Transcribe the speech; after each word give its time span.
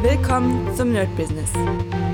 Willkommen 0.00 0.72
zum 0.76 0.92
Nerd 0.92 1.08
Business. 1.16 1.50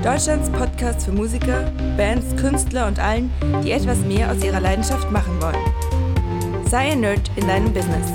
Deutschlands 0.03 0.49
Podcast 0.49 1.05
für 1.05 1.11
Musiker, 1.11 1.71
Bands, 1.95 2.35
Künstler 2.35 2.87
und 2.87 2.97
allen, 2.97 3.31
die 3.63 3.71
etwas 3.73 3.99
mehr 3.99 4.31
aus 4.31 4.43
ihrer 4.43 4.59
Leidenschaft 4.59 5.11
machen 5.11 5.39
wollen. 5.39 6.65
Sei 6.67 6.93
ein 6.93 7.01
Nerd 7.01 7.29
in 7.35 7.47
deinem 7.47 7.71
Business. 7.71 8.07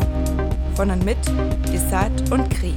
Von 0.74 0.90
und 0.90 1.04
mit 1.04 1.18
Desart 1.72 2.32
und 2.32 2.50
Kri. 2.50 2.74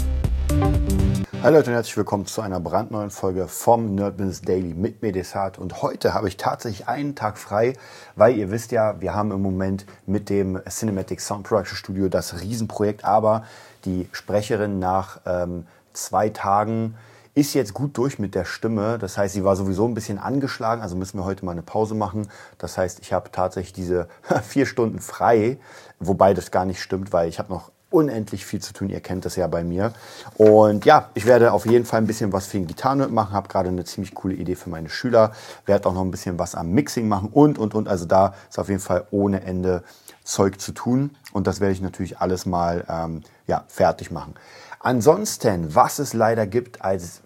Hallo 1.41 1.57
Leute 1.57 1.71
und 1.71 1.75
herzlich 1.75 1.97
willkommen 1.97 2.27
zu 2.27 2.41
einer 2.41 2.59
brandneuen 2.59 3.09
Folge 3.09 3.47
vom 3.47 3.95
Nerd 3.95 4.17
Business 4.17 4.41
Daily 4.41 4.75
mit 4.75 5.01
mir 5.01 5.11
Desart. 5.11 5.57
Und 5.57 5.81
heute 5.81 6.13
habe 6.13 6.27
ich 6.27 6.37
tatsächlich 6.37 6.87
einen 6.87 7.15
Tag 7.15 7.39
frei, 7.39 7.73
weil 8.15 8.37
ihr 8.37 8.51
wisst 8.51 8.71
ja, 8.71 9.01
wir 9.01 9.15
haben 9.15 9.31
im 9.31 9.41
Moment 9.41 9.87
mit 10.05 10.29
dem 10.29 10.61
Cinematic 10.69 11.21
Sound 11.21 11.47
Production 11.47 11.75
Studio 11.75 12.07
das 12.07 12.39
Riesenprojekt, 12.39 13.03
aber 13.03 13.45
die 13.83 14.07
Sprecherin 14.11 14.77
nach 14.77 15.21
ähm, 15.25 15.65
zwei 15.93 16.29
Tagen 16.29 16.95
ist 17.35 17.53
jetzt 17.53 17.73
gut 17.73 17.97
durch 17.97 18.19
mit 18.19 18.35
der 18.35 18.45
Stimme. 18.45 18.99
Das 18.99 19.17
heißt, 19.17 19.33
sie 19.33 19.43
war 19.43 19.55
sowieso 19.55 19.87
ein 19.87 19.95
bisschen 19.95 20.19
angeschlagen, 20.19 20.81
also 20.81 20.95
müssen 20.95 21.17
wir 21.17 21.25
heute 21.25 21.45
mal 21.45 21.51
eine 21.53 21.63
Pause 21.63 21.95
machen. 21.95 22.29
Das 22.57 22.77
heißt, 22.77 22.99
ich 22.99 23.11
habe 23.11 23.31
tatsächlich 23.31 23.73
diese 23.73 24.07
vier 24.43 24.65
Stunden 24.65 24.99
frei, 24.99 25.57
wobei 25.99 26.33
das 26.33 26.51
gar 26.51 26.65
nicht 26.65 26.81
stimmt, 26.81 27.11
weil 27.11 27.29
ich 27.29 27.39
habe 27.39 27.51
noch 27.51 27.71
unendlich 27.89 28.45
viel 28.45 28.59
zu 28.59 28.73
tun. 28.73 28.89
Ihr 28.89 29.01
kennt 29.01 29.23
das 29.23 29.35
ja 29.35 29.47
bei 29.47 29.63
mir. 29.63 29.93
Und 30.35 30.83
ja, 30.83 31.09
ich 31.13 31.25
werde 31.25 31.53
auf 31.53 31.65
jeden 31.67 31.85
Fall 31.85 32.01
ein 32.01 32.07
bisschen 32.07 32.33
was 32.33 32.47
für 32.47 32.57
den 32.57 32.65
Gitarrenhirt 32.65 33.11
machen. 33.11 33.33
Habe 33.33 33.47
gerade 33.47 33.69
eine 33.69 33.85
ziemlich 33.85 34.15
coole 34.15 34.33
Idee 34.33 34.55
für 34.55 34.69
meine 34.69 34.89
Schüler. 34.89 35.31
Werde 35.67 35.87
auch 35.87 35.93
noch 35.93 36.01
ein 36.01 36.11
bisschen 36.11 36.39
was 36.39 36.55
am 36.55 36.71
Mixing 36.71 37.07
machen 37.07 37.29
und, 37.31 37.59
und, 37.59 37.75
und. 37.75 37.87
Also 37.87 38.05
da 38.05 38.33
ist 38.49 38.57
auf 38.57 38.69
jeden 38.69 38.81
Fall 38.81 39.05
ohne 39.11 39.43
Ende 39.43 39.83
Zeug 40.23 40.59
zu 40.59 40.71
tun. 40.71 41.15
Und 41.31 41.47
das 41.47 41.59
werde 41.59 41.73
ich 41.73 41.81
natürlich 41.81 42.19
alles 42.19 42.45
mal 42.45 42.85
ähm, 42.87 43.21
ja, 43.47 43.65
fertig 43.67 44.11
machen. 44.11 44.35
Ansonsten, 44.79 45.73
was 45.75 45.99
es 45.99 46.13
leider 46.13 46.45
gibt, 46.47 46.81
als 46.81 47.21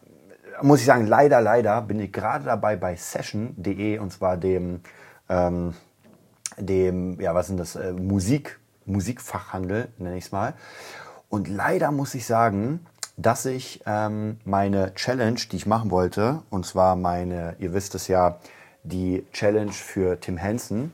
muss 0.62 0.80
ich 0.80 0.86
sagen, 0.86 1.06
leider, 1.06 1.42
leider 1.42 1.82
bin 1.82 2.00
ich 2.00 2.12
gerade 2.12 2.46
dabei 2.46 2.76
bei 2.76 2.96
session.de 2.96 4.00
und 4.00 4.12
zwar 4.12 4.38
dem, 4.38 4.82
ähm, 5.30 5.74
dem, 6.58 7.20
ja, 7.22 7.36
was 7.36 7.48
sind 7.48 7.58
das, 7.58 7.76
äh, 7.76 7.94
Musik, 7.94 8.60
Musikfachhandel, 8.86 9.90
nenne 9.98 10.18
ich 10.18 10.26
es 10.26 10.32
mal. 10.32 10.54
Und 11.30 11.48
leider 11.48 11.92
muss 11.92 12.16
ich 12.16 12.26
sagen, 12.26 12.86
dass 13.18 13.46
ich 13.46 13.82
ähm, 13.86 14.38
meine 14.46 14.94
Challenge, 14.94 15.40
die 15.52 15.58
ich 15.58 15.66
machen 15.66 15.92
wollte, 15.92 16.44
und 16.50 16.66
zwar 16.66 16.96
meine, 16.96 17.56
ihr 17.60 17.74
wisst 17.74 17.96
es 17.96 18.08
ja, 18.08 18.40
die 18.84 19.26
Challenge 19.34 19.72
für 19.72 20.20
Tim 20.20 20.38
Henson, 20.38 20.94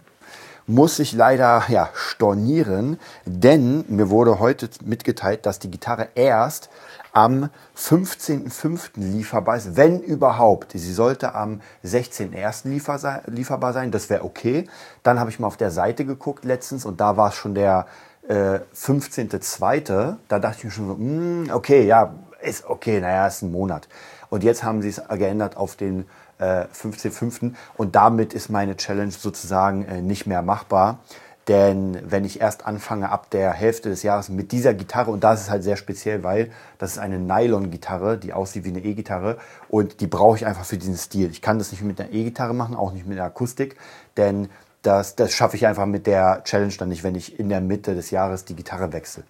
muss 0.68 1.00
ich 1.00 1.14
leider 1.14 1.64
ja, 1.68 1.90
stornieren, 1.94 3.00
denn 3.26 3.86
mir 3.88 4.10
wurde 4.10 4.40
heute 4.40 4.70
mitgeteilt, 4.84 5.46
dass 5.46 5.60
die 5.60 5.72
Gitarre 5.72 6.10
erst 6.16 6.70
am 7.12 7.50
15.05. 7.78 8.92
lieferbar 8.96 9.58
ist, 9.58 9.76
wenn 9.78 10.00
überhaupt. 10.00 10.72
Sie 10.72 10.94
sollte 10.94 11.36
am 11.36 11.62
16.01. 11.86 12.68
Liefer 12.70 13.22
lieferbar 13.28 13.74
sein, 13.74 13.92
das 13.92 14.10
wäre 14.10 14.24
okay. 14.24 14.68
Dann 15.04 15.20
habe 15.20 15.30
ich 15.30 15.40
mal 15.40 15.48
auf 15.48 15.58
der 15.58 15.72
Seite 15.72 16.06
geguckt 16.06 16.44
letztens 16.44 16.86
und 16.86 17.00
da 17.00 17.16
war 17.16 17.30
es 17.30 17.36
schon 17.36 17.54
der 17.54 17.86
äh, 18.28 18.60
15.02. 18.76 20.16
Da 20.28 20.40
dachte 20.40 20.58
ich 20.60 20.64
mir 20.66 20.72
schon 20.72 20.88
so, 20.88 20.96
mh, 20.96 21.00
hm, 21.00 21.50
okay, 21.54 21.86
ja, 21.86 22.16
ist 22.42 22.66
okay, 22.66 23.00
naja, 23.00 23.28
ist 23.28 23.44
ein 23.44 23.52
Monat. 23.52 23.88
Und 24.30 24.44
jetzt 24.44 24.64
haben 24.64 24.82
sie 24.82 24.90
es 24.90 25.02
geändert 25.08 25.56
auf 25.56 25.76
den 25.76 26.06
äh, 26.44 26.68
15.05. 26.76 27.54
Und 27.76 27.96
damit 27.96 28.34
ist 28.34 28.50
meine 28.50 28.76
Challenge 28.78 29.12
sozusagen 29.12 29.86
äh, 29.86 30.02
nicht 30.02 30.28
mehr 30.28 30.42
machbar. 30.42 31.00
Denn 31.48 32.00
wenn 32.10 32.24
ich 32.24 32.40
erst 32.40 32.66
anfange 32.66 33.10
ab 33.10 33.30
der 33.30 33.52
Hälfte 33.52 33.90
des 33.90 34.02
Jahres 34.02 34.30
mit 34.30 34.54
dieser 34.54 34.74
Gitarre, 34.74 35.12
und 35.12 35.26
das 35.26 35.42
ist 35.42 35.50
halt 35.50 35.64
sehr 35.64 35.76
speziell, 35.76 36.24
weil 36.24 36.52
das 36.78 36.94
ist 36.94 37.00
eine 37.00 37.20
Nylon-Gitarre, 37.20 38.18
die 38.18 38.32
aussieht 38.32 38.64
wie 38.64 38.70
eine 38.70 38.80
E-Gitarre 38.80 39.38
und 39.68 40.00
die 40.00 40.08
brauche 40.08 40.38
ich 40.38 40.46
einfach 40.46 40.64
für 40.64 40.78
diesen 40.78 40.96
Stil. 40.96 41.30
Ich 41.32 41.42
kann 41.42 41.58
das 41.58 41.72
nicht 41.72 41.84
mit 41.84 42.00
einer 42.00 42.14
E-Gitarre 42.14 42.54
machen, 42.54 42.76
auch 42.76 42.94
nicht 42.94 43.06
mit 43.06 43.18
einer 43.18 43.28
Akustik, 43.28 43.76
denn 44.16 44.48
das, 44.84 45.16
das 45.18 45.34
schaffe 45.34 45.58
ich 45.58 45.68
einfach 45.68 45.86
mit 45.86 46.08
der 46.08 46.44
Challenge 46.46 46.74
dann 46.78 46.90
nicht, 46.90 47.04
wenn 47.04 47.16
ich 47.16 47.40
in 47.40 47.50
der 47.50 47.60
Mitte 47.60 47.94
des 47.94 48.10
Jahres 48.12 48.46
die 48.46 48.56
Gitarre 48.56 48.94
wechsle. 48.94 49.24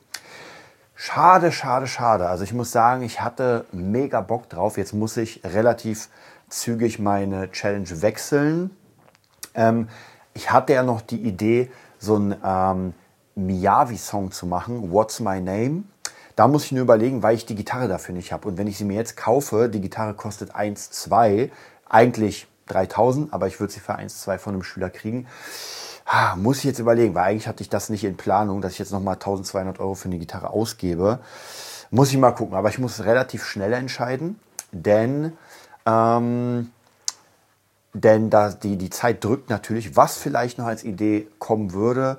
Schade, 0.96 1.52
schade, 1.52 1.88
schade. 1.88 2.28
Also 2.28 2.44
ich 2.44 2.54
muss 2.54 2.72
sagen, 2.72 3.02
ich 3.02 3.22
hatte 3.22 3.66
mega 3.72 4.22
Bock 4.22 4.50
drauf. 4.50 4.78
Jetzt 4.78 4.94
muss 4.94 5.18
ich 5.18 5.42
relativ 5.44 6.10
zügig 6.60 7.00
meine 7.00 7.52
Challenge 7.52 8.02
wechseln. 8.02 8.72
Ähm, 9.56 9.90
ich 10.34 10.52
hatte 10.52 10.74
ja 10.74 10.84
noch 10.84 11.02
die 11.02 11.22
Idee, 11.22 11.72
so 12.00 12.16
einen 12.16 12.36
ähm, 12.44 12.94
Miyavi-Song 13.36 14.32
zu 14.32 14.46
machen, 14.46 14.92
What's 14.92 15.20
My 15.20 15.40
Name. 15.40 15.84
Da 16.36 16.48
muss 16.48 16.66
ich 16.66 16.72
nur 16.72 16.82
überlegen, 16.82 17.22
weil 17.22 17.36
ich 17.36 17.46
die 17.46 17.56
Gitarre 17.56 17.88
dafür 17.88 18.16
nicht 18.16 18.32
habe. 18.32 18.48
Und 18.48 18.58
wenn 18.58 18.68
ich 18.68 18.78
sie 18.78 18.86
mir 18.86 18.96
jetzt 18.96 19.16
kaufe, 19.16 19.70
die 19.70 19.82
Gitarre 19.82 20.14
kostet 20.16 20.56
1,2, 20.56 21.52
eigentlich 21.88 22.48
3000, 22.68 23.34
aber 23.34 23.48
ich 23.48 23.60
würde 23.60 23.74
sie 23.74 23.80
für 23.80 23.96
1,2 23.96 24.38
von 24.40 24.54
einem 24.54 24.64
Schüler 24.64 24.90
kriegen. 24.90 25.28
Ah, 26.06 26.36
muss 26.36 26.60
ich 26.60 26.64
jetzt 26.66 26.80
überlegen, 26.80 27.14
weil 27.14 27.24
eigentlich 27.24 27.48
hatte 27.48 27.62
ich 27.62 27.70
das 27.70 27.90
nicht 27.90 28.04
in 28.04 28.18
Planung, 28.18 28.62
dass 28.62 28.74
ich 28.74 28.80
jetzt 28.80 28.92
nochmal 28.92 29.16
1200 29.16 29.80
Euro 29.80 29.94
für 29.94 30.10
eine 30.10 30.18
Gitarre 30.18 30.50
ausgebe. 30.50 31.20
Muss 31.92 32.10
ich 32.10 32.18
mal 32.18 32.32
gucken, 32.32 32.56
aber 32.56 32.70
ich 32.70 32.80
muss 32.80 33.06
relativ 33.06 33.46
schnell 33.46 33.74
entscheiden, 33.74 34.40
denn 34.72 35.34
ähm, 35.86 36.72
denn 37.94 38.30
da 38.30 38.50
die, 38.50 38.78
die 38.78 38.90
Zeit 38.90 39.24
drückt 39.24 39.50
natürlich, 39.50 39.96
was 39.96 40.18
vielleicht 40.18 40.58
noch 40.58 40.66
als 40.66 40.84
Idee 40.84 41.28
kommen 41.40 41.74
würde, 41.74 42.18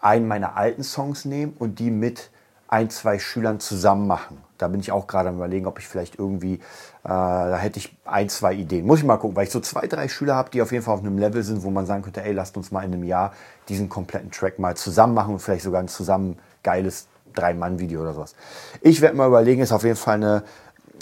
einen 0.00 0.28
meiner 0.28 0.56
alten 0.56 0.84
Songs 0.84 1.24
nehmen 1.24 1.54
und 1.58 1.78
die 1.78 1.90
mit 1.90 2.30
ein, 2.68 2.90
zwei 2.90 3.18
Schülern 3.18 3.60
zusammen 3.60 4.06
machen. 4.06 4.38
Da 4.58 4.68
bin 4.68 4.80
ich 4.80 4.90
auch 4.90 5.06
gerade 5.06 5.28
am 5.28 5.36
überlegen, 5.36 5.66
ob 5.66 5.78
ich 5.78 5.86
vielleicht 5.86 6.18
irgendwie, 6.18 6.54
äh, 6.54 6.58
da 7.04 7.56
hätte 7.56 7.78
ich 7.78 7.96
ein, 8.04 8.28
zwei 8.28 8.54
Ideen. 8.54 8.86
Muss 8.86 9.00
ich 9.00 9.04
mal 9.04 9.18
gucken, 9.18 9.36
weil 9.36 9.44
ich 9.44 9.50
so 9.50 9.60
zwei, 9.60 9.86
drei 9.86 10.08
Schüler 10.08 10.34
habe, 10.34 10.50
die 10.50 10.62
auf 10.62 10.72
jeden 10.72 10.82
Fall 10.84 10.94
auf 10.94 11.00
einem 11.00 11.18
Level 11.18 11.42
sind, 11.42 11.62
wo 11.62 11.70
man 11.70 11.86
sagen 11.86 12.02
könnte, 12.02 12.22
ey, 12.22 12.32
lasst 12.32 12.56
uns 12.56 12.72
mal 12.72 12.82
in 12.82 12.92
einem 12.92 13.04
Jahr 13.04 13.32
diesen 13.68 13.88
kompletten 13.88 14.30
Track 14.30 14.58
mal 14.58 14.76
zusammen 14.76 15.14
machen 15.14 15.34
und 15.34 15.40
vielleicht 15.40 15.64
sogar 15.64 15.80
ein 15.80 15.88
zusammen 15.88 16.38
geiles 16.62 17.06
Drei-Mann-Video 17.34 18.00
oder 18.00 18.14
sowas. 18.14 18.34
Ich 18.80 19.00
werde 19.00 19.16
mal 19.16 19.28
überlegen, 19.28 19.60
ist 19.60 19.72
auf 19.72 19.84
jeden 19.84 19.96
Fall 19.96 20.14
eine, 20.14 20.42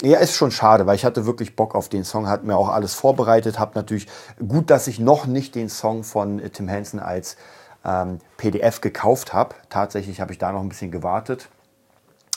ja, 0.01 0.19
ist 0.19 0.35
schon 0.35 0.51
schade, 0.51 0.85
weil 0.85 0.95
ich 0.95 1.05
hatte 1.05 1.25
wirklich 1.25 1.55
Bock 1.55 1.75
auf 1.75 1.89
den 1.89 2.03
Song, 2.03 2.27
hat 2.27 2.43
mir 2.43 2.57
auch 2.57 2.69
alles 2.69 2.93
vorbereitet, 2.93 3.59
habe 3.59 3.71
natürlich 3.75 4.07
gut, 4.45 4.69
dass 4.69 4.87
ich 4.87 4.99
noch 4.99 5.25
nicht 5.25 5.55
den 5.55 5.69
Song 5.69 6.03
von 6.03 6.41
Tim 6.51 6.67
Henson 6.67 6.99
als 6.99 7.37
ähm, 7.85 8.19
PDF 8.37 8.81
gekauft 8.81 9.33
habe. 9.33 9.55
Tatsächlich 9.69 10.19
habe 10.19 10.31
ich 10.31 10.37
da 10.37 10.51
noch 10.51 10.61
ein 10.61 10.69
bisschen 10.69 10.91
gewartet. 10.91 11.49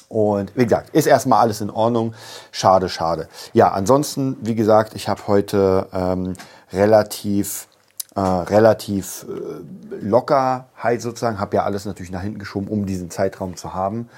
Und 0.09 0.57
wie 0.57 0.65
gesagt, 0.65 0.91
ist 0.91 1.07
erstmal 1.07 1.41
alles 1.41 1.61
in 1.61 1.71
Ordnung. 1.71 2.15
Schade, 2.51 2.89
schade. 2.89 3.29
Ja, 3.53 3.73
ansonsten, 3.73 4.37
wie 4.41 4.55
gesagt, 4.55 4.95
ich 4.95 5.09
habe 5.09 5.27
heute 5.27 5.89
ähm, 5.93 6.35
relativ 6.73 7.69
äh, 8.15 8.21
relativ 8.21 9.27
äh, 9.29 9.95
locker 10.01 10.67
halt 10.77 11.03
sozusagen, 11.03 11.39
habe 11.39 11.57
ja 11.57 11.65
alles 11.65 11.85
natürlich 11.85 12.11
nach 12.11 12.23
hinten 12.23 12.39
geschoben, 12.39 12.69
um 12.69 12.87
diesen 12.87 13.11
Zeitraum 13.11 13.57
zu 13.57 13.75
haben 13.75 14.09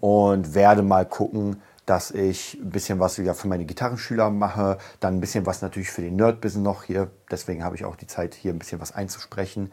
und 0.00 0.54
werde 0.54 0.82
mal 0.82 1.06
gucken, 1.06 1.62
dass 1.88 2.10
ich 2.10 2.58
ein 2.60 2.68
bisschen 2.68 3.00
was 3.00 3.18
wieder 3.18 3.34
für 3.34 3.48
meine 3.48 3.64
Gitarrenschüler 3.64 4.28
mache, 4.28 4.76
dann 5.00 5.14
ein 5.14 5.20
bisschen 5.20 5.46
was 5.46 5.62
natürlich 5.62 5.90
für 5.90 6.02
den 6.02 6.16
Nerd-Business 6.16 6.62
noch 6.62 6.82
hier. 6.82 7.10
Deswegen 7.30 7.64
habe 7.64 7.76
ich 7.76 7.86
auch 7.86 7.96
die 7.96 8.06
Zeit, 8.06 8.34
hier 8.34 8.52
ein 8.52 8.58
bisschen 8.58 8.78
was 8.78 8.94
einzusprechen. 8.94 9.72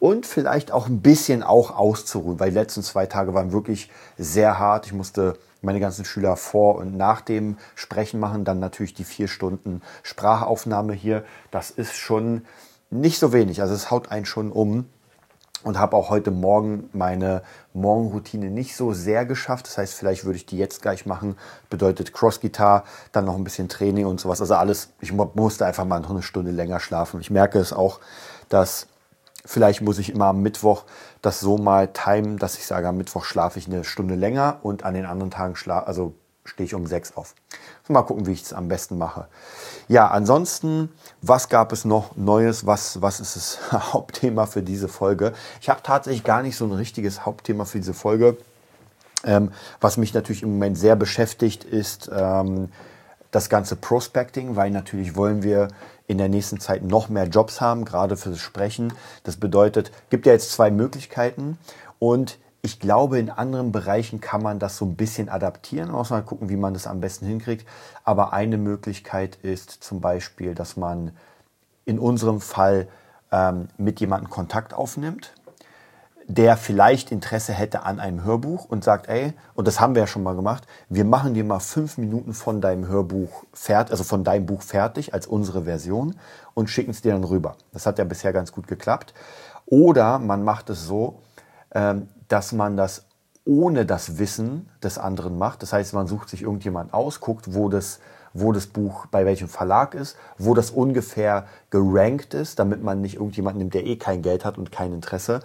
Und 0.00 0.26
vielleicht 0.26 0.72
auch 0.72 0.88
ein 0.88 1.02
bisschen 1.02 1.44
auch 1.44 1.70
auszuruhen, 1.70 2.40
weil 2.40 2.50
die 2.50 2.56
letzten 2.56 2.82
zwei 2.82 3.06
Tage 3.06 3.32
waren 3.32 3.52
wirklich 3.52 3.92
sehr 4.18 4.58
hart. 4.58 4.86
Ich 4.86 4.92
musste 4.92 5.38
meine 5.62 5.78
ganzen 5.78 6.04
Schüler 6.04 6.36
vor 6.36 6.74
und 6.74 6.96
nach 6.96 7.20
dem 7.20 7.58
Sprechen 7.76 8.18
machen. 8.18 8.44
Dann 8.44 8.58
natürlich 8.58 8.94
die 8.94 9.04
vier 9.04 9.28
Stunden 9.28 9.82
Sprachaufnahme 10.02 10.94
hier. 10.94 11.24
Das 11.52 11.70
ist 11.70 11.94
schon 11.94 12.42
nicht 12.90 13.20
so 13.20 13.32
wenig. 13.32 13.60
Also 13.60 13.72
es 13.72 13.92
haut 13.92 14.10
einen 14.10 14.26
schon 14.26 14.50
um 14.50 14.86
und 15.66 15.80
habe 15.80 15.96
auch 15.96 16.10
heute 16.10 16.30
Morgen 16.30 16.88
meine 16.92 17.42
Morgenroutine 17.74 18.50
nicht 18.50 18.76
so 18.76 18.92
sehr 18.92 19.26
geschafft. 19.26 19.66
Das 19.66 19.78
heißt, 19.78 19.94
vielleicht 19.94 20.24
würde 20.24 20.36
ich 20.36 20.46
die 20.46 20.58
jetzt 20.58 20.80
gleich 20.80 21.06
machen. 21.06 21.36
Bedeutet 21.70 22.14
Cross-Gitar, 22.14 22.84
dann 23.10 23.24
noch 23.24 23.34
ein 23.34 23.42
bisschen 23.42 23.68
Training 23.68 24.06
und 24.06 24.20
sowas. 24.20 24.40
Also 24.40 24.54
alles, 24.54 24.90
ich 25.00 25.12
musste 25.12 25.66
einfach 25.66 25.84
mal 25.84 25.98
noch 25.98 26.10
eine 26.10 26.22
Stunde 26.22 26.52
länger 26.52 26.78
schlafen. 26.78 27.20
Ich 27.20 27.32
merke 27.32 27.58
es 27.58 27.72
auch, 27.72 27.98
dass 28.48 28.86
vielleicht 29.44 29.82
muss 29.82 29.98
ich 29.98 30.10
immer 30.10 30.26
am 30.26 30.40
Mittwoch 30.40 30.84
das 31.20 31.40
so 31.40 31.58
mal 31.58 31.88
timen, 31.88 32.38
dass 32.38 32.56
ich 32.56 32.64
sage, 32.64 32.86
am 32.86 32.96
Mittwoch 32.96 33.24
schlafe 33.24 33.58
ich 33.58 33.66
eine 33.66 33.82
Stunde 33.82 34.14
länger 34.14 34.60
und 34.62 34.84
an 34.84 34.94
den 34.94 35.04
anderen 35.04 35.32
Tagen 35.32 35.56
schlafe, 35.56 35.88
also 35.88 36.14
stehe 36.46 36.66
ich 36.66 36.74
um 36.74 36.86
sechs 36.86 37.16
auf. 37.16 37.34
Mal 37.88 38.02
gucken, 38.02 38.26
wie 38.26 38.32
ich 38.32 38.42
es 38.42 38.52
am 38.52 38.68
besten 38.68 38.98
mache. 38.98 39.28
Ja, 39.88 40.08
ansonsten, 40.08 40.90
was 41.22 41.48
gab 41.48 41.72
es 41.72 41.84
noch 41.84 42.16
Neues? 42.16 42.66
Was, 42.66 43.00
was 43.02 43.20
ist 43.20 43.36
das 43.36 43.72
Hauptthema 43.92 44.46
für 44.46 44.62
diese 44.62 44.88
Folge? 44.88 45.32
Ich 45.60 45.68
habe 45.68 45.82
tatsächlich 45.82 46.24
gar 46.24 46.42
nicht 46.42 46.56
so 46.56 46.64
ein 46.64 46.72
richtiges 46.72 47.26
Hauptthema 47.26 47.64
für 47.64 47.78
diese 47.78 47.94
Folge. 47.94 48.36
Ähm, 49.24 49.52
was 49.80 49.96
mich 49.96 50.14
natürlich 50.14 50.42
im 50.42 50.52
Moment 50.52 50.78
sehr 50.78 50.96
beschäftigt, 50.96 51.64
ist 51.64 52.10
ähm, 52.12 52.70
das 53.30 53.48
ganze 53.48 53.76
Prospecting, 53.76 54.56
weil 54.56 54.70
natürlich 54.70 55.16
wollen 55.16 55.42
wir 55.42 55.68
in 56.06 56.18
der 56.18 56.28
nächsten 56.28 56.60
Zeit 56.60 56.82
noch 56.82 57.08
mehr 57.08 57.26
Jobs 57.26 57.60
haben, 57.60 57.84
gerade 57.84 58.16
fürs 58.16 58.38
Sprechen. 58.38 58.92
Das 59.24 59.36
bedeutet, 59.36 59.90
gibt 60.10 60.26
ja 60.26 60.32
jetzt 60.32 60.52
zwei 60.52 60.70
Möglichkeiten 60.70 61.58
und 61.98 62.38
Ich 62.66 62.80
glaube, 62.80 63.20
in 63.20 63.30
anderen 63.30 63.70
Bereichen 63.70 64.20
kann 64.20 64.42
man 64.42 64.58
das 64.58 64.76
so 64.76 64.86
ein 64.86 64.96
bisschen 64.96 65.28
adaptieren. 65.28 65.92
Muss 65.92 66.10
mal 66.10 66.24
gucken, 66.24 66.48
wie 66.48 66.56
man 66.56 66.74
das 66.74 66.88
am 66.88 66.98
besten 66.98 67.24
hinkriegt. 67.24 67.64
Aber 68.02 68.32
eine 68.32 68.58
Möglichkeit 68.58 69.36
ist 69.36 69.70
zum 69.70 70.00
Beispiel, 70.00 70.52
dass 70.52 70.76
man 70.76 71.12
in 71.84 72.00
unserem 72.00 72.40
Fall 72.40 72.88
ähm, 73.30 73.68
mit 73.78 74.00
jemandem 74.00 74.30
Kontakt 74.30 74.74
aufnimmt 74.74 75.32
der 76.28 76.56
vielleicht 76.56 77.12
Interesse 77.12 77.52
hätte 77.52 77.84
an 77.84 78.00
einem 78.00 78.24
Hörbuch 78.24 78.64
und 78.64 78.82
sagt, 78.82 79.08
ey, 79.08 79.32
und 79.54 79.68
das 79.68 79.78
haben 79.78 79.94
wir 79.94 80.00
ja 80.00 80.06
schon 80.08 80.24
mal 80.24 80.34
gemacht, 80.34 80.66
wir 80.88 81.04
machen 81.04 81.34
dir 81.34 81.44
mal 81.44 81.60
fünf 81.60 81.98
Minuten 81.98 82.34
von 82.34 82.60
deinem 82.60 82.88
Hörbuch 82.88 83.44
fertig, 83.52 83.92
also 83.92 84.02
von 84.02 84.24
deinem 84.24 84.44
Buch 84.44 84.62
fertig 84.62 85.14
als 85.14 85.28
unsere 85.28 85.62
Version 85.62 86.16
und 86.52 86.68
schicken 86.68 86.90
es 86.90 87.00
dir 87.00 87.12
dann 87.12 87.22
rüber. 87.22 87.54
Das 87.72 87.86
hat 87.86 88.00
ja 88.00 88.04
bisher 88.04 88.32
ganz 88.32 88.50
gut 88.50 88.66
geklappt. 88.66 89.14
Oder 89.66 90.18
man 90.18 90.42
macht 90.42 90.68
es 90.68 90.84
so, 90.84 91.20
dass 92.28 92.52
man 92.52 92.76
das 92.76 93.06
ohne 93.44 93.86
das 93.86 94.18
Wissen 94.18 94.68
des 94.82 94.98
anderen 94.98 95.38
macht. 95.38 95.62
Das 95.62 95.72
heißt, 95.72 95.94
man 95.94 96.06
sucht 96.06 96.28
sich 96.28 96.42
irgendjemand 96.42 96.92
aus, 96.92 97.20
guckt, 97.20 97.54
wo 97.54 97.68
das, 97.68 98.00
wo 98.34 98.52
das 98.52 98.66
Buch 98.66 99.06
bei 99.06 99.24
welchem 99.24 99.48
Verlag 99.48 99.94
ist, 99.94 100.16
wo 100.36 100.54
das 100.54 100.70
ungefähr 100.70 101.46
gerankt 101.70 102.34
ist, 102.34 102.58
damit 102.58 102.82
man 102.82 103.00
nicht 103.00 103.14
irgendjemanden 103.14 103.58
nimmt, 103.58 103.74
der 103.74 103.86
eh 103.86 103.96
kein 103.96 104.22
Geld 104.22 104.44
hat 104.44 104.58
und 104.58 104.72
kein 104.72 104.92
Interesse 104.92 105.40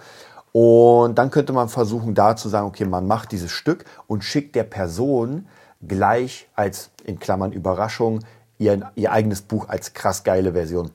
und 0.52 1.16
dann 1.16 1.32
könnte 1.32 1.54
man 1.54 1.70
versuchen, 1.70 2.14
da 2.14 2.36
zu 2.36 2.50
sagen, 2.50 2.68
okay, 2.68 2.86
man 2.86 3.08
macht 3.08 3.32
dieses 3.32 3.52
Stück 3.52 3.86
und 4.08 4.24
schickt 4.24 4.56
der 4.56 4.64
Person 4.64 5.48
gleich 5.82 6.50
als, 6.56 6.92
in 7.06 7.20
Klammern 7.20 7.54
Überraschung, 7.54 8.20
ihr, 8.58 8.92
ihr 8.96 9.12
eigenes 9.12 9.42
Buch 9.42 9.70
als 9.70 9.94
krass 9.94 10.24
geile 10.24 10.54
Version. 10.54 10.92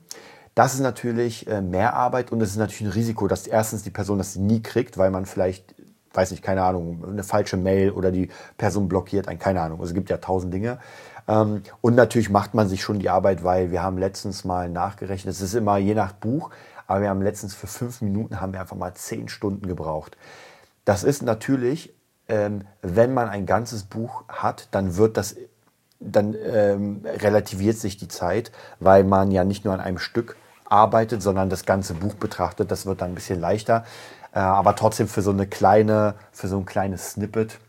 Das 0.57 0.73
ist 0.73 0.79
natürlich 0.79 1.45
äh, 1.45 1.61
mehr 1.61 1.93
Arbeit 1.93 2.31
und 2.31 2.41
es 2.41 2.49
ist 2.49 2.57
natürlich 2.57 2.81
ein 2.81 2.91
Risiko, 2.91 3.27
dass 3.27 3.45
erstens 3.45 3.83
die 3.83 3.91
Person 3.91 4.17
das 4.17 4.37
nie 4.37 4.63
kriegt, 4.63 4.97
weil 4.97 5.11
man 5.11 5.27
vielleicht, 5.27 5.75
weiß 6.13 6.31
nicht, 6.31 6.41
keine 6.41 6.63
Ahnung, 6.63 7.05
eine 7.07 7.21
falsche 7.21 7.57
Mail 7.57 7.91
oder 7.91 8.11
die 8.11 8.31
Person 8.57 8.87
blockiert 8.87 9.27
ein, 9.27 9.37
keine 9.37 9.61
Ahnung. 9.61 9.79
Also 9.79 9.91
es 9.91 9.93
gibt 9.93 10.09
ja 10.09 10.17
tausend 10.17 10.51
Dinge. 10.51 10.79
Ähm, 11.27 11.61
und 11.81 11.93
natürlich 11.93 12.31
macht 12.31 12.55
man 12.55 12.67
sich 12.67 12.81
schon 12.81 12.97
die 12.97 13.07
Arbeit, 13.07 13.43
weil 13.43 13.69
wir 13.69 13.83
haben 13.83 13.99
letztens 13.99 14.45
mal 14.45 14.67
nachgerechnet, 14.67 15.35
es 15.35 15.41
ist 15.41 15.53
immer 15.53 15.77
je 15.77 15.93
nach 15.93 16.13
Buch, 16.13 16.49
aber 16.87 17.01
wir 17.01 17.09
haben 17.09 17.21
letztens 17.21 17.53
für 17.53 17.67
fünf 17.67 18.01
Minuten 18.01 18.41
haben 18.41 18.51
wir 18.51 18.59
einfach 18.59 18.77
mal 18.77 18.95
zehn 18.95 19.29
Stunden 19.29 19.67
gebraucht. 19.67 20.17
Das 20.85 21.03
ist 21.03 21.21
natürlich, 21.21 21.93
ähm, 22.29 22.63
wenn 22.81 23.13
man 23.13 23.29
ein 23.29 23.45
ganzes 23.45 23.83
Buch 23.83 24.23
hat, 24.27 24.69
dann 24.71 24.97
wird 24.97 25.17
das, 25.17 25.35
dann 25.99 26.33
ähm, 26.33 27.05
relativiert 27.05 27.77
sich 27.77 27.97
die 27.97 28.07
Zeit, 28.07 28.51
weil 28.79 29.03
man 29.03 29.29
ja 29.29 29.43
nicht 29.43 29.63
nur 29.63 29.75
an 29.75 29.81
einem 29.81 29.99
Stück 29.99 30.35
arbeitet, 30.69 31.21
sondern 31.21 31.49
das 31.49 31.65
ganze 31.65 31.93
Buch 31.93 32.15
betrachtet. 32.15 32.71
Das 32.71 32.85
wird 32.85 33.01
dann 33.01 33.11
ein 33.11 33.15
bisschen 33.15 33.39
leichter. 33.39 33.85
Äh, 34.33 34.39
aber 34.39 34.75
trotzdem 34.75 35.07
für 35.07 35.21
so 35.21 35.31
eine 35.31 35.47
kleine, 35.47 36.15
für 36.31 36.47
so 36.47 36.57
ein 36.57 36.65
kleines 36.65 37.11
Snippet 37.11 37.59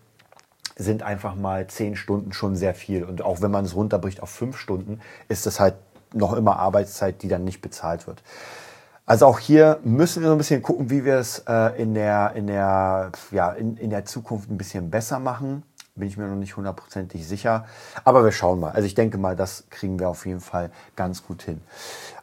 sind 0.76 1.02
einfach 1.02 1.34
mal 1.34 1.66
zehn 1.66 1.96
Stunden 1.96 2.32
schon 2.32 2.56
sehr 2.56 2.74
viel. 2.74 3.04
Und 3.04 3.22
auch 3.22 3.42
wenn 3.42 3.50
man 3.50 3.64
es 3.64 3.74
runterbricht 3.74 4.22
auf 4.22 4.30
fünf 4.30 4.56
Stunden, 4.56 5.00
ist 5.28 5.46
das 5.46 5.60
halt 5.60 5.74
noch 6.14 6.32
immer 6.34 6.58
Arbeitszeit, 6.58 7.22
die 7.22 7.28
dann 7.28 7.44
nicht 7.44 7.60
bezahlt 7.60 8.06
wird. 8.06 8.22
Also 9.04 9.26
auch 9.26 9.38
hier 9.38 9.80
müssen 9.84 10.22
wir 10.22 10.28
so 10.28 10.34
ein 10.34 10.38
bisschen 10.38 10.62
gucken, 10.62 10.90
wie 10.90 11.04
wir 11.04 11.16
es 11.16 11.42
äh, 11.48 11.82
in, 11.82 11.94
der, 11.94 12.32
in, 12.34 12.46
der, 12.46 13.10
ja, 13.30 13.50
in, 13.52 13.76
in 13.78 13.90
der 13.90 14.04
Zukunft 14.04 14.50
ein 14.50 14.58
bisschen 14.58 14.90
besser 14.90 15.18
machen. 15.18 15.62
Bin 15.96 16.06
ich 16.06 16.16
mir 16.16 16.26
noch 16.26 16.36
nicht 16.36 16.56
hundertprozentig 16.56 17.26
sicher. 17.26 17.64
Aber 18.04 18.22
wir 18.22 18.32
schauen 18.32 18.60
mal. 18.60 18.72
Also 18.72 18.86
ich 18.86 18.94
denke 18.94 19.18
mal, 19.18 19.34
das 19.34 19.64
kriegen 19.70 19.98
wir 19.98 20.10
auf 20.10 20.26
jeden 20.26 20.40
Fall 20.40 20.70
ganz 20.94 21.26
gut 21.26 21.42
hin. 21.42 21.60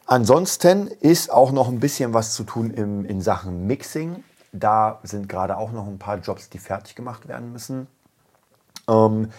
Ansonsten 0.08 0.88
ist 0.88 1.32
auch 1.32 1.52
noch 1.52 1.68
ein 1.68 1.80
bisschen 1.80 2.14
was 2.14 2.34
zu 2.34 2.44
tun 2.44 2.72
im, 2.72 3.06
in 3.06 3.22
Sachen 3.22 3.66
Mixing. 3.66 4.24
Da 4.52 5.00
sind 5.04 5.28
gerade 5.28 5.58
auch 5.58 5.72
noch 5.72 5.88
ein 5.88 5.98
paar 5.98 6.18
Jobs, 6.18 6.50
die 6.50 6.60
fertig 6.60 6.96
gemacht 6.96 7.28
werden 7.28 7.52
müssen. 7.52 7.88
Ähm, 8.88 9.30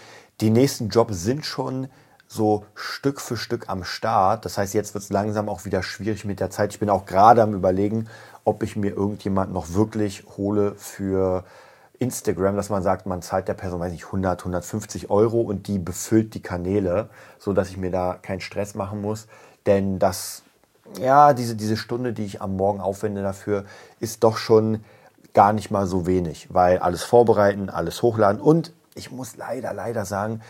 die 0.40 0.50
nächsten 0.50 0.88
Jobs 0.88 1.22
sind 1.22 1.46
schon 1.46 1.88
so 2.26 2.64
Stück 2.74 3.20
für 3.20 3.36
Stück 3.36 3.68
am 3.68 3.84
Start. 3.84 4.44
Das 4.44 4.58
heißt, 4.58 4.74
jetzt 4.74 4.92
wird 4.94 5.04
es 5.04 5.10
langsam 5.10 5.48
auch 5.48 5.64
wieder 5.64 5.84
schwierig 5.84 6.24
mit 6.24 6.40
der 6.40 6.50
Zeit. 6.50 6.72
Ich 6.72 6.80
bin 6.80 6.90
auch 6.90 7.06
gerade 7.06 7.42
am 7.42 7.54
Überlegen, 7.54 8.08
ob 8.44 8.64
ich 8.64 8.74
mir 8.74 8.90
irgendjemand 8.90 9.52
noch 9.52 9.72
wirklich 9.72 10.24
hole 10.36 10.74
für 10.74 11.44
Instagram, 11.98 12.56
dass 12.56 12.68
man 12.68 12.82
sagt, 12.82 13.06
man 13.06 13.22
zahlt 13.22 13.48
der 13.48 13.54
Person, 13.54 13.80
weiß 13.80 13.92
nicht, 13.92 14.06
100, 14.06 14.40
150 14.40 15.10
Euro 15.10 15.40
und 15.40 15.68
die 15.68 15.78
befüllt 15.78 16.34
die 16.34 16.42
Kanäle, 16.42 17.08
so 17.38 17.52
dass 17.52 17.70
ich 17.70 17.76
mir 17.76 17.90
da 17.90 18.18
keinen 18.20 18.40
Stress 18.40 18.74
machen 18.74 19.00
muss. 19.00 19.28
Denn 19.64 19.98
das, 19.98 20.42
ja, 21.00 21.32
diese, 21.32 21.56
diese 21.56 21.76
Stunde, 21.76 22.12
die 22.12 22.24
ich 22.24 22.42
am 22.42 22.56
Morgen 22.56 22.80
aufwende 22.80 23.22
dafür, 23.22 23.64
ist 24.00 24.24
doch 24.24 24.36
schon 24.36 24.84
gar 25.34 25.52
nicht 25.52 25.70
mal 25.70 25.86
so 25.86 26.06
wenig, 26.06 26.48
weil 26.50 26.78
alles 26.78 27.02
vorbereiten, 27.02 27.68
alles 27.68 28.02
hochladen 28.02 28.40
und 28.40 28.72
ich 28.94 29.10
muss 29.10 29.36
leider, 29.36 29.74
leider 29.74 30.04
sagen, 30.06 30.40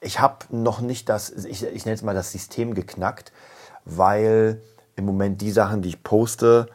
ich 0.00 0.20
habe 0.20 0.36
noch 0.50 0.80
nicht 0.80 1.08
das, 1.08 1.30
ich, 1.30 1.64
ich 1.64 1.84
nenne 1.84 1.94
es 1.94 2.02
mal 2.02 2.14
das 2.14 2.32
System 2.32 2.74
geknackt, 2.74 3.32
weil 3.84 4.62
im 4.96 5.04
Moment 5.04 5.42
die 5.42 5.50
Sachen, 5.50 5.82
die 5.82 5.90
ich 5.90 6.02
poste, 6.02 6.68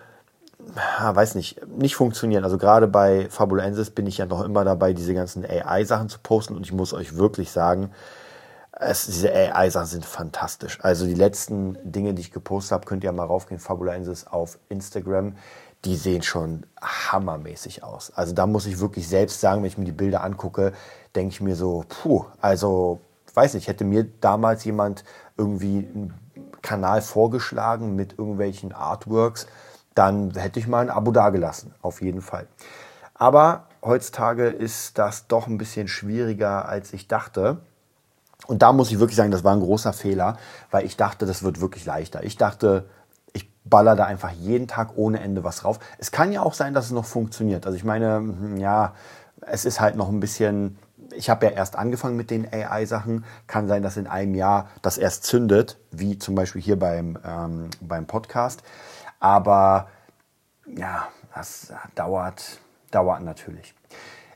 weiß 1.02 1.36
nicht, 1.36 1.66
nicht 1.68 1.96
funktionieren. 1.96 2.44
Also 2.44 2.58
gerade 2.58 2.88
bei 2.88 3.28
Fabulensis 3.30 3.90
bin 3.90 4.06
ich 4.06 4.20
ja 4.20 4.26
noch 4.26 4.44
immer 4.44 4.64
dabei, 4.64 4.94
diese 4.94 5.14
ganzen 5.14 5.44
AI-Sachen 5.44 6.10
zu 6.10 6.20
posten 6.22 6.56
und 6.56 6.66
ich 6.66 6.72
muss 6.72 6.94
euch 6.94 7.16
wirklich 7.16 7.52
sagen, 7.52 7.92
es, 8.82 9.06
diese 9.06 9.32
AI-Sachen 9.32 9.88
sind 9.88 10.06
fantastisch. 10.06 10.80
Also 10.82 11.06
die 11.06 11.14
letzten 11.14 11.78
Dinge, 11.84 12.14
die 12.14 12.22
ich 12.22 12.32
gepostet 12.32 12.74
habe, 12.74 12.86
könnt 12.86 13.04
ihr 13.04 13.12
mal 13.12 13.26
raufgehen, 13.26 13.60
Fabulensis 13.60 14.28
auf 14.28 14.58
Instagram. 14.70 15.36
Die 15.86 15.96
sehen 15.96 16.22
schon 16.22 16.66
hammermäßig 16.82 17.84
aus. 17.84 18.12
Also 18.16 18.34
da 18.34 18.46
muss 18.48 18.66
ich 18.66 18.80
wirklich 18.80 19.08
selbst 19.08 19.40
sagen, 19.42 19.62
wenn 19.62 19.68
ich 19.68 19.78
mir 19.78 19.86
die 19.86 19.92
Bilder 19.92 20.24
angucke, 20.24 20.74
denke 21.16 21.34
ich 21.34 21.42
mir 21.42 21.56
so, 21.56 21.86
puh, 21.88 22.26
also 22.40 23.02
weiß 23.34 23.54
nicht, 23.54 23.68
hätte 23.68 23.84
mir 23.84 24.06
damals 24.20 24.64
jemand 24.64 25.04
irgendwie 25.38 25.88
einen 25.94 26.14
Kanal 26.62 27.02
vorgeschlagen 27.02 27.96
mit 27.96 28.18
irgendwelchen 28.18 28.74
Artworks, 28.74 29.48
dann 29.96 30.32
hätte 30.36 30.60
ich 30.60 30.68
mal 30.68 30.82
ein 30.82 30.90
Abo 30.90 31.12
dagelassen, 31.12 31.74
auf 31.82 32.02
jeden 32.02 32.22
Fall. 32.22 32.48
Aber 33.14 33.68
heutzutage 33.84 34.48
ist 34.48 34.98
das 34.98 35.28
doch 35.28 35.48
ein 35.48 35.58
bisschen 35.58 35.88
schwieriger, 35.88 36.68
als 36.68 36.94
ich 36.94 37.08
dachte. 37.08 37.58
Und 38.48 38.62
da 38.62 38.74
muss 38.74 38.92
ich 38.92 39.00
wirklich 39.00 39.16
sagen, 39.16 39.32
das 39.32 39.44
war 39.44 39.54
ein 39.54 39.62
großer 39.62 39.94
Fehler, 39.94 40.38
weil 40.72 40.86
ich 40.86 40.98
dachte, 40.98 41.26
das 41.26 41.44
wird 41.44 41.62
wirklich 41.62 41.86
leichter. 41.86 42.24
Ich 42.24 42.38
dachte, 42.38 42.86
ich 43.34 43.50
baller 43.64 43.96
da 43.96 44.06
einfach 44.06 44.32
jeden 44.32 44.68
Tag 44.68 44.92
ohne 44.96 45.20
Ende 45.20 45.44
was 45.44 45.58
drauf. 45.58 45.80
Es 46.00 46.12
kann 46.12 46.32
ja 46.32 46.42
auch 46.42 46.54
sein, 46.54 46.74
dass 46.74 46.86
es 46.86 46.92
noch 46.92 47.06
funktioniert. 47.06 47.66
Also 47.66 47.78
ich 47.78 47.84
meine, 47.84 48.18
hm, 48.18 48.58
ja, 48.58 48.94
es 49.42 49.66
ist 49.66 49.80
halt 49.80 49.96
noch 49.96 50.10
ein 50.10 50.20
bisschen 50.20 50.78
ich 51.14 51.30
habe 51.30 51.46
ja 51.46 51.52
erst 51.52 51.76
angefangen 51.76 52.16
mit 52.16 52.30
den 52.30 52.52
AI-Sachen. 52.52 53.26
Kann 53.48 53.68
sein, 53.68 53.84
dass 53.84 53.98
in 53.98 54.08
einem 54.08 54.36
Jahr 54.36 54.70
das 54.82 54.98
erst 54.98 55.24
zündet, 55.24 55.78
wie 55.92 56.18
zum 56.18 56.36
Beispiel 56.36 56.62
hier 56.62 56.80
beim, 56.80 57.18
ähm, 57.26 57.70
beim 57.80 58.08
Podcast. 58.08 58.64
Aber 59.20 59.90
ja, 60.66 61.08
das 61.36 61.74
dauert, 61.96 62.60
dauert 62.92 63.22
natürlich. 63.22 63.74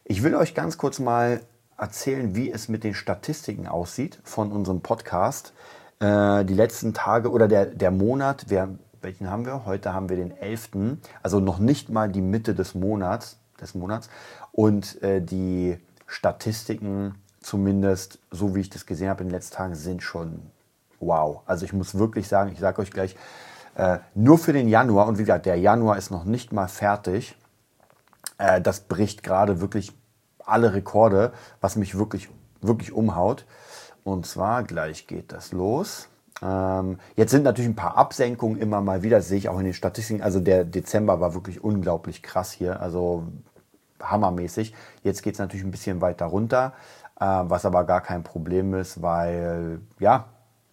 Ich 0.04 0.24
will 0.24 0.36
euch 0.36 0.54
ganz 0.54 0.78
kurz 0.78 1.00
mal 1.00 1.42
erzählen, 1.78 2.36
wie 2.36 2.52
es 2.52 2.70
mit 2.70 2.84
den 2.84 2.94
Statistiken 2.94 3.68
aussieht 3.68 4.20
von 4.24 4.52
unserem 4.52 4.82
Podcast. 4.82 5.54
Äh, 6.00 6.46
die 6.46 6.54
letzten 6.54 6.94
Tage 6.94 7.32
oder 7.32 7.48
der, 7.48 7.66
der 7.66 7.92
Monat, 7.92 8.46
wer, 8.48 8.70
welchen 9.02 9.30
haben 9.30 9.46
wir? 9.46 9.66
Heute 9.66 9.94
haben 9.94 10.10
wir 10.10 10.18
den 10.18 10.36
11., 10.36 10.98
also 11.22 11.40
noch 11.40 11.60
nicht 11.60 11.90
mal 11.90 12.10
die 12.10 12.22
Mitte 12.22 12.56
des 12.56 12.76
Monats. 12.76 13.38
Des 13.62 13.76
Monats. 13.76 14.10
Und 14.52 15.02
äh, 15.02 15.22
die 15.22 15.78
Statistiken, 16.08 17.16
zumindest 17.42 18.20
so 18.32 18.56
wie 18.56 18.62
ich 18.62 18.70
das 18.70 18.86
gesehen 18.86 19.10
habe 19.10 19.24
in 19.24 19.30
den 19.30 19.36
letzten 19.36 19.56
Tagen, 19.56 19.76
sind 19.76 20.04
schon 20.04 20.42
wow. 21.00 21.42
Also 21.46 21.66
ich 21.66 21.74
muss 21.74 21.98
wirklich 21.98 22.28
sagen, 22.28 22.52
ich 22.52 22.60
sage 22.60 22.82
euch 22.82 22.92
gleich, 22.92 23.16
äh, 23.76 24.00
nur 24.14 24.38
für 24.38 24.54
den 24.54 24.68
Januar, 24.68 25.08
und 25.08 25.18
wie 25.18 25.24
gesagt, 25.24 25.46
der 25.46 25.58
Januar 25.58 25.98
ist 25.98 26.10
noch 26.10 26.26
nicht 26.26 26.54
mal 26.54 26.68
fertig, 26.68 27.38
äh, 28.38 28.62
das 28.62 28.82
bricht 28.82 29.24
gerade 29.24 29.62
wirklich 29.62 29.94
alle 30.46 30.74
Rekorde, 30.74 31.32
was 31.62 31.76
mich 31.76 31.98
wirklich, 31.98 32.30
wirklich 32.62 32.94
umhaut. 32.94 33.46
Und 34.04 34.26
zwar 34.26 34.64
gleich 34.64 35.08
geht 35.08 35.32
das 35.32 35.52
los. 35.52 36.10
Ähm, 36.42 37.00
jetzt 37.16 37.32
sind 37.32 37.44
natürlich 37.44 37.70
ein 37.70 37.76
paar 37.76 37.98
Absenkungen 37.98 38.60
immer 38.60 38.82
mal 38.82 39.04
wieder, 39.04 39.22
sehe 39.22 39.38
ich 39.38 39.50
auch 39.50 39.60
in 39.60 39.66
den 39.66 39.74
Statistiken. 39.74 40.22
Also 40.22 40.40
der 40.40 40.66
Dezember 40.66 41.20
war 41.20 41.34
wirklich 41.34 41.64
unglaublich 41.64 42.22
krass 42.22 42.52
hier. 42.52 42.82
Also 42.82 43.24
hammermäßig. 44.02 44.74
Jetzt 45.04 45.24
geht 45.24 45.34
es 45.34 45.40
natürlich 45.40 45.66
ein 45.66 45.72
bisschen 45.72 46.02
weiter 46.02 46.26
runter, 46.26 46.74
äh, 47.20 47.26
was 47.26 47.66
aber 47.66 47.84
gar 47.86 48.02
kein 48.02 48.24
Problem 48.24 48.74
ist, 48.74 49.02
weil 49.02 49.80
ja, 50.00 50.26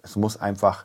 es 0.03 0.17
muss 0.17 0.41
einfach, 0.41 0.85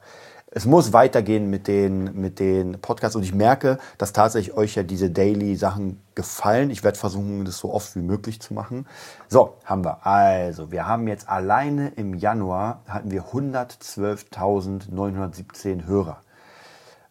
es 0.50 0.66
muss 0.66 0.94
weitergehen 0.94 1.50
mit 1.50 1.68
den, 1.68 2.18
mit 2.20 2.40
den 2.40 2.80
Podcasts 2.80 3.18
und 3.18 3.24
ich 3.24 3.34
merke, 3.34 3.80
dass 3.98 4.14
tatsächlich 4.14 4.56
euch 4.56 4.76
ja 4.76 4.84
diese 4.84 5.10
Daily-Sachen 5.10 6.02
gefallen. 6.16 6.70
Ich 6.70 6.86
werde 6.86 6.98
versuchen, 6.98 7.44
das 7.44 7.58
so 7.58 7.74
oft 7.74 7.98
wie 7.98 8.02
möglich 8.02 8.40
zu 8.40 8.54
machen. 8.54 8.88
So, 9.28 9.56
haben 9.66 9.84
wir. 9.84 10.08
Also, 10.08 10.72
wir 10.72 10.88
haben 10.88 11.10
jetzt 11.10 11.28
alleine 11.28 11.90
im 11.90 12.14
Januar 12.14 12.80
hatten 12.88 13.12
wir 13.12 13.26
112.917 13.26 15.86
Hörer, 15.86 16.22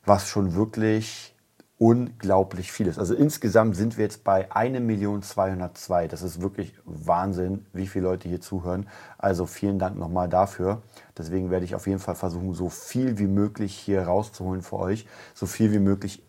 was 0.07 0.29
schon 0.29 0.55
wirklich 0.55 1.36
unglaublich 1.79 2.73
vieles. 2.73 2.99
Also 2.99 3.15
insgesamt 3.15 3.77
sind 3.77 3.99
wir 3.99 4.05
jetzt 4.05 4.25
bei 4.25 4.51
1.202.000. 4.51 6.09
Das 6.09 6.23
ist 6.23 6.41
wirklich 6.41 6.75
Wahnsinn, 6.85 7.67
wie 7.73 7.87
viele 7.87 8.07
Leute 8.07 8.29
hier 8.29 8.41
zuhören. 8.41 8.89
Also 9.19 9.45
vielen 9.45 9.79
Dank 9.79 9.99
nochmal 9.99 10.29
dafür. 10.29 10.83
Deswegen 11.19 11.51
werde 11.51 11.67
ich 11.67 11.75
auf 11.75 11.87
jeden 11.87 11.99
Fall 11.99 12.15
versuchen, 12.15 12.55
so 12.55 12.71
viel 12.71 13.19
wie 13.19 13.27
möglich 13.27 13.77
hier 13.77 14.03
rauszuholen 14.03 14.63
für 14.63 14.79
euch, 14.79 15.07
so 15.35 15.45
viel 15.45 15.71
wie 15.73 15.79
möglich 15.79 16.23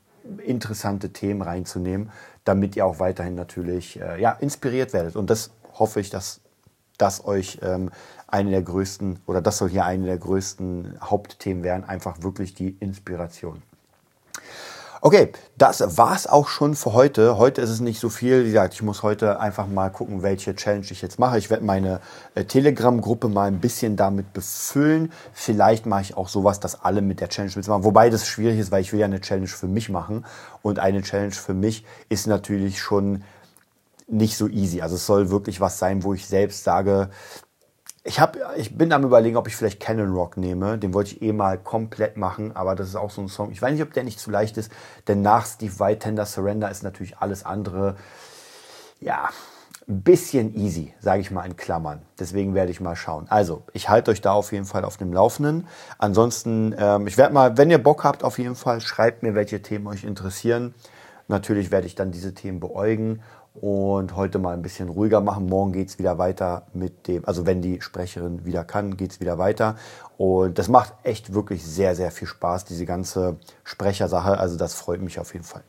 interessante 0.46 1.14
Themen 1.14 1.42
reinzunehmen, 1.42 2.12
damit 2.44 2.76
ihr 2.76 2.86
auch 2.86 3.00
weiterhin 3.00 3.36
natürlich 3.36 4.02
äh, 4.02 4.22
ja, 4.22 4.32
inspiriert 4.32 4.92
werdet. 4.92 5.16
Und 5.16 5.30
das 5.30 5.52
hoffe 5.80 6.02
ich, 6.02 6.10
dass 6.10 6.42
das 6.98 7.24
euch 7.24 7.60
ähm, 7.62 7.92
eine 8.28 8.50
der 8.50 8.64
größten 8.64 9.20
oder 9.26 9.42
das 9.42 9.60
soll 9.60 9.70
hier 9.70 9.86
eine 9.86 10.06
der 10.06 10.18
größten 10.18 10.98
Hauptthemen 11.02 11.64
werden, 11.64 11.86
einfach 11.86 12.22
wirklich 12.22 12.54
die 12.54 12.76
Inspiration. 12.80 13.62
Okay, 15.00 15.32
das 15.60 15.98
war's 15.98 16.26
auch 16.26 16.48
schon 16.48 16.76
für 16.76 16.94
heute. 16.94 17.38
Heute 17.38 17.62
ist 17.62 17.70
es 17.70 17.82
nicht 17.82 18.00
so 18.00 18.10
viel. 18.10 18.46
Wie 18.46 18.48
gesagt, 18.48 18.74
ich 18.74 18.82
muss 18.82 19.04
heute 19.04 19.40
einfach 19.40 19.68
mal 19.68 19.90
gucken, 19.92 20.24
welche 20.24 20.56
Challenge 20.56 20.88
ich 20.90 21.04
jetzt 21.04 21.20
mache. 21.20 21.38
Ich 21.38 21.52
werde 21.52 21.64
meine 21.64 22.02
äh, 22.34 22.46
Telegram-Gruppe 22.46 23.30
mal 23.30 23.46
ein 23.46 23.60
bisschen 23.60 23.96
damit 23.96 24.34
befüllen. 24.34 25.12
Vielleicht 25.34 25.86
mache 25.86 26.02
ich 26.02 26.18
auch 26.18 26.30
sowas, 26.30 26.60
dass 26.60 26.84
alle 26.84 27.04
mit 27.04 27.22
der 27.22 27.30
Challenge 27.30 27.54
mitmachen. 27.56 27.84
Wobei 27.84 28.10
das 28.10 28.28
schwierig 28.28 28.58
ist, 28.58 28.72
weil 28.72 28.82
ich 28.82 28.92
will 28.92 29.00
ja 29.00 29.06
eine 29.06 29.22
Challenge 29.22 29.48
für 29.48 29.68
mich 29.68 29.90
machen. 29.90 30.26
Und 30.64 30.80
eine 30.80 31.04
Challenge 31.04 31.32
für 31.32 31.54
mich 31.54 31.86
ist 32.10 32.26
natürlich 32.26 32.82
schon 32.82 33.24
nicht 34.08 34.36
so 34.36 34.48
easy. 34.48 34.82
Also 34.82 34.96
es 34.96 35.06
soll 35.06 35.30
wirklich 35.30 35.62
was 35.62 35.78
sein, 35.78 36.04
wo 36.04 36.16
ich 36.16 36.26
selbst 36.26 36.64
sage, 36.64 37.10
ich, 38.08 38.22
hab, 38.22 38.38
ich 38.56 38.78
bin 38.78 38.94
am 38.94 39.04
überlegen, 39.04 39.36
ob 39.36 39.48
ich 39.48 39.56
vielleicht 39.56 39.82
Canon 39.82 40.14
Rock 40.14 40.38
nehme. 40.38 40.78
Den 40.78 40.94
wollte 40.94 41.12
ich 41.12 41.22
eh 41.22 41.34
mal 41.34 41.58
komplett 41.58 42.16
machen, 42.16 42.56
aber 42.56 42.74
das 42.74 42.88
ist 42.88 42.96
auch 42.96 43.12
so 43.12 43.22
ein 43.22 43.28
Song. 43.28 43.52
Ich 43.52 43.62
weiß 43.62 43.74
nicht, 43.74 43.82
ob 43.84 43.92
der 43.92 44.06
nicht 44.06 44.18
zu 44.18 44.32
leicht 44.32 44.58
ist, 44.58 44.72
denn 45.10 45.22
nach 45.22 45.46
Steve 45.46 45.78
White 45.80 46.00
Tender 46.00 46.26
Surrender 46.26 46.72
ist 46.72 46.84
natürlich 46.84 47.18
alles 47.18 47.46
andere, 47.46 47.98
ja, 49.02 49.30
ein 49.90 50.02
bisschen 50.04 50.56
easy, 50.56 50.94
sage 51.02 51.20
ich 51.20 51.32
mal 51.32 51.46
in 51.46 51.58
Klammern. 51.58 52.02
Deswegen 52.18 52.54
werde 52.54 52.72
ich 52.72 52.80
mal 52.80 52.96
schauen. 52.96 53.26
Also, 53.30 53.64
ich 53.74 53.90
halte 53.90 54.12
euch 54.12 54.22
da 54.22 54.32
auf 54.32 54.54
jeden 54.54 54.66
Fall 54.66 54.86
auf 54.86 54.96
dem 54.96 55.12
Laufenden. 55.12 55.68
Ansonsten, 55.98 56.74
ähm, 56.78 57.08
ich 57.08 57.18
werde 57.18 57.34
mal, 57.34 57.58
wenn 57.58 57.70
ihr 57.70 57.78
Bock 57.78 58.06
habt, 58.06 58.24
auf 58.24 58.40
jeden 58.40 58.56
Fall, 58.56 58.80
schreibt 58.80 59.22
mir, 59.22 59.36
welche 59.36 59.62
Themen 59.62 59.86
euch 59.88 60.06
interessieren. 60.06 60.74
Natürlich 61.28 61.72
werde 61.72 61.88
ich 61.88 61.96
dann 61.96 62.12
diese 62.12 62.34
Themen 62.34 62.62
beäugen 62.62 63.22
und 63.62 64.16
heute 64.16 64.38
mal 64.40 64.54
ein 64.54 64.62
bisschen 64.62 64.90
ruhiger 64.90 65.22
machen. 65.22 65.48
Morgen 65.48 65.72
geht 65.72 65.90
es 65.90 66.00
wieder 66.00 66.18
weiter 66.18 66.68
mit 66.74 67.08
dem, 67.08 67.26
also 67.26 67.46
wenn 67.46 67.62
die 67.62 67.82
Sprecherin 67.82 68.46
wieder 68.46 68.64
kann, 68.64 68.98
geht 68.98 69.12
es 69.12 69.20
wieder 69.20 69.38
weiter. 69.38 69.76
Und 70.18 70.58
das 70.60 70.68
macht 70.68 70.94
echt 71.04 71.34
wirklich 71.34 71.66
sehr, 71.66 71.96
sehr 71.96 72.12
viel 72.12 72.28
Spaß, 72.28 72.66
diese 72.66 72.86
ganze 72.86 73.38
Sprechersache. 73.64 74.38
Also 74.38 74.58
das 74.58 74.74
freut 74.74 75.02
mich 75.02 75.20
auf 75.20 75.34
jeden 75.34 75.46
Fall. 75.46 75.64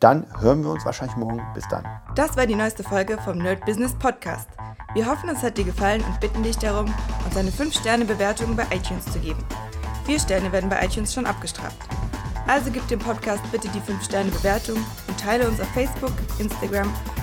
Dann 0.00 0.26
hören 0.40 0.62
wir 0.62 0.70
uns 0.70 0.84
wahrscheinlich 0.84 1.16
morgen. 1.16 1.40
Bis 1.54 1.64
dann. 1.68 1.84
Das 2.14 2.36
war 2.36 2.46
die 2.46 2.54
neueste 2.54 2.82
Folge 2.82 3.18
vom 3.18 3.38
Nerd 3.38 3.64
Business 3.64 3.94
Podcast. 3.98 4.48
Wir 4.94 5.06
hoffen, 5.06 5.28
es 5.28 5.42
hat 5.42 5.58
dir 5.58 5.64
gefallen 5.64 6.02
und 6.04 6.20
bitten 6.20 6.42
dich 6.42 6.58
darum, 6.58 6.92
uns 7.24 7.36
eine 7.36 7.50
5-Sterne-Bewertung 7.50 8.54
bei 8.56 8.64
iTunes 8.74 9.04
zu 9.06 9.18
geben. 9.18 9.44
Vier 10.04 10.18
Sterne 10.18 10.50
werden 10.52 10.68
bei 10.68 10.84
iTunes 10.84 11.14
schon 11.14 11.26
abgestraft. 11.26 11.78
Also 12.46 12.70
gib 12.72 12.86
dem 12.88 12.98
Podcast 12.98 13.42
bitte 13.52 13.68
die 13.68 13.80
5-Sterne-Bewertung 13.80 14.76
und 14.76 15.20
teile 15.20 15.48
uns 15.48 15.60
auf 15.60 15.68
Facebook, 15.68 16.12
Instagram 16.38 16.92